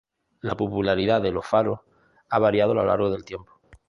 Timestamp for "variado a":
2.39-2.73